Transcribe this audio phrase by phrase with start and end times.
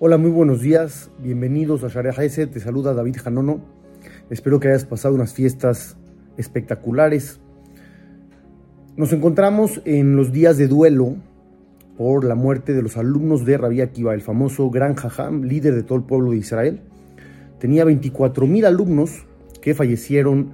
[0.00, 1.10] Hola, muy buenos días.
[1.18, 2.50] Bienvenidos a Sharia Hesed.
[2.50, 3.60] Te saluda David Janono.
[4.30, 5.96] Espero que hayas pasado unas fiestas
[6.36, 7.40] espectaculares.
[8.96, 11.16] Nos encontramos en los días de duelo
[11.96, 15.82] por la muerte de los alumnos de Rabbi Akiva, el famoso Gran Jajam, líder de
[15.82, 16.80] todo el pueblo de Israel.
[17.58, 19.26] Tenía 24 mil alumnos
[19.60, 20.52] que fallecieron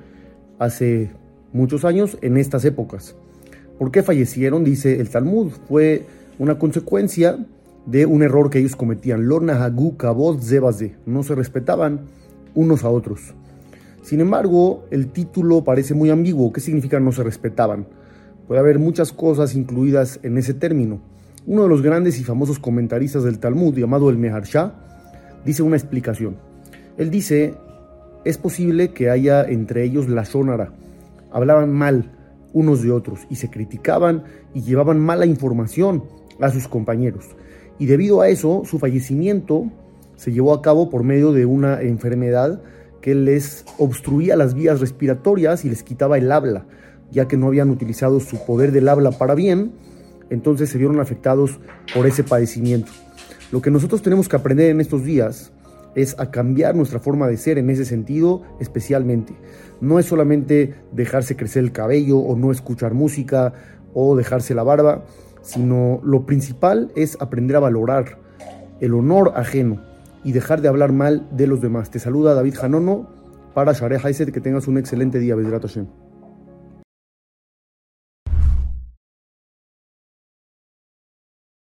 [0.58, 1.10] hace
[1.52, 3.14] muchos años en estas épocas.
[3.78, 4.64] ¿Por qué fallecieron?
[4.64, 5.52] Dice el Talmud.
[5.68, 6.06] Fue
[6.38, 7.44] una consecuencia
[7.86, 9.26] de un error que ellos cometían.
[9.26, 10.94] Lorna Hagu Kabod Zebaze.
[11.06, 12.02] No se respetaban
[12.54, 13.34] unos a otros.
[14.02, 16.52] Sin embargo, el título parece muy ambiguo.
[16.52, 17.86] ¿Qué significa no se respetaban?
[18.46, 21.00] Puede haber muchas cosas incluidas en ese término.
[21.46, 24.74] Uno de los grandes y famosos comentaristas del Talmud, llamado el Meharsha,
[25.44, 26.36] dice una explicación.
[26.96, 27.54] Él dice,
[28.24, 30.72] es posible que haya entre ellos la sonara.
[31.32, 32.10] Hablaban mal
[32.54, 36.04] unos de otros y se criticaban y llevaban mala información
[36.40, 37.26] a sus compañeros
[37.78, 39.70] y debido a eso su fallecimiento
[40.16, 42.62] se llevó a cabo por medio de una enfermedad
[43.00, 46.66] que les obstruía las vías respiratorias y les quitaba el habla,
[47.10, 49.72] ya que no habían utilizado su poder del habla para bien,
[50.30, 51.58] entonces se vieron afectados
[51.94, 52.92] por ese padecimiento.
[53.52, 55.52] Lo que nosotros tenemos que aprender en estos días
[55.94, 59.34] es a cambiar nuestra forma de ser en ese sentido especialmente.
[59.80, 63.52] No es solamente dejarse crecer el cabello o no escuchar música
[63.92, 65.04] o dejarse la barba,
[65.42, 68.18] sino lo principal es aprender a valorar
[68.80, 69.80] el honor ajeno
[70.24, 71.90] y dejar de hablar mal de los demás.
[71.90, 73.08] Te saluda David Janono
[73.54, 75.86] para Sharea Haiset, que tengas un excelente día, Bedrato Hashem.